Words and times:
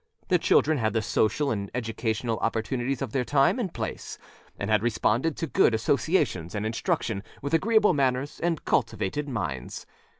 Their 0.29 0.39
children 0.39 0.79
had 0.79 0.93
the 0.93 1.01
social 1.03 1.51
and 1.51 1.69
educational 1.75 2.39
opportunities 2.39 3.03
of 3.03 3.11
their 3.11 3.23
time 3.23 3.59
and 3.59 3.71
place, 3.71 4.17
and 4.57 4.67
had 4.71 4.81
responded 4.81 5.37
to 5.37 5.45
good 5.45 5.75
associations 5.75 6.55
and 6.55 6.65
instruction 6.65 7.21
with 7.43 7.53
agreeable 7.53 7.93
manners 7.93 8.39
and 8.39 8.65
cultivated 8.65 9.29
minds. 9.29 9.85